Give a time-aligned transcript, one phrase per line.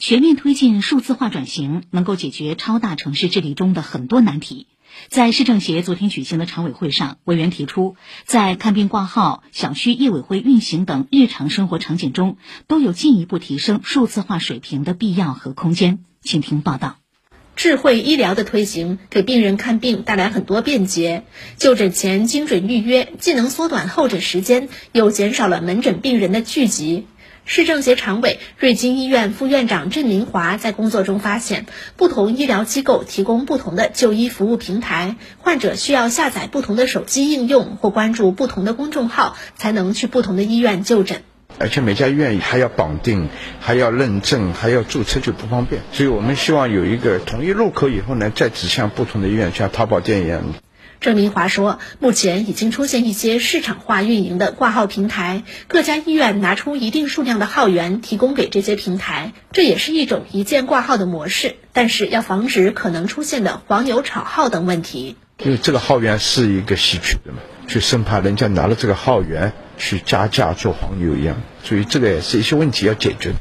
[0.00, 4.66] 全面推进数字化转型，能够解决超大城市治理中的很多难题。
[5.08, 15.98] 在市政协昨天举行的常委会上，委员提出，在看病挂号、小区业委会运行等日常生活场景中，都有进一步提升数字化水平的必要和空间。
[16.22, 16.96] 请听报道。
[17.54, 21.24] 智慧医疗的推行，给病人看病带来很多便捷。
[21.58, 27.06] 就诊前精准预约，既能缩短候诊时间，又减少了门诊病人的聚集。
[27.52, 41.24] 市政协常委、瑞金医院副院长郑明华在工作中发现，不同医疗机构提供不同的就医服务平台，患者需要下载不同的手机应用或关注不同的公众号，才能去不同的医院就诊。
[41.58, 45.82] 而且每家医院还要绑定，还要认证，还要注册，就不方便。
[45.90, 50.44] 所以我们希望有一个统一入口以后呢，再指向不同的医院，像淘宝店一样。
[51.00, 61.56] 郑明华说，目前已经出现一些市场化运营的挂号平台，各家医院拿出一定数量的号源提供给这些平台，这也是一种一键挂号的模式。
[61.72, 65.16] 但是要防止可能出现的黄牛炒号等问题。
[65.38, 73.32] 因为这个号源是一个稀缺的嘛，就生怕人家拿了这个号源去加价做黄牛一样，所以这个也是一些问题要解决。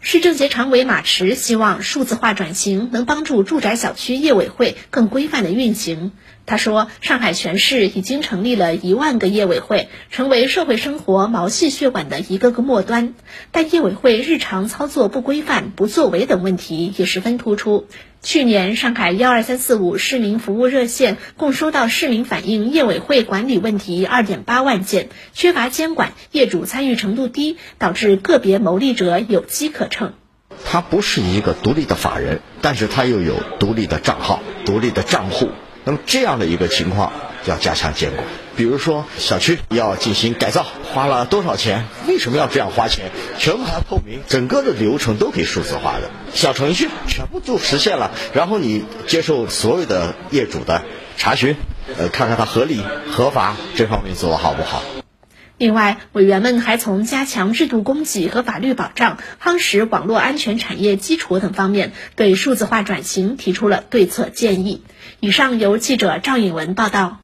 [0.00, 6.12] 市政协常委马驰希望数字化转型能帮助住宅小区业委会更规范的运行。
[6.46, 13.14] 他说，上海全市已经成立了一万个业委会，成为社会生活毛细血管的一个个末端，
[13.50, 17.86] 但业委会日常操作不规范、不作为等问题也十分突出。
[18.22, 30.12] 去年，上海幺二三四五市民服务热线共收到市民反映业委会管理问题二点八万件，缺乏监管，业主参与程度低，导致个别牟利者有机可乘。
[30.64, 35.48] 他不是一个独立的法人，但是他又有独立的账号、独立的账户。
[35.84, 37.12] 那么这样的一个情况
[37.44, 41.84] 要加强监管，比如说小区要进行改造，花了多少钱？
[42.08, 43.10] 为什么要这样花钱？
[43.38, 48.12] 全部要透明，整个的流程都可以数字化的，小程序全部就实现了。
[48.32, 50.82] 然后你接受所有的业主的
[51.18, 51.54] 查询，
[51.98, 54.82] 呃，看看它合理合法这方面做的好不好。
[55.56, 64.82] 另外，委员们还从加强制度供给和法律保障、夯实网络安全产业基础等方面，对数字化转型提出了对策建议。
[65.20, 67.20] 以上由记者赵颖文报道。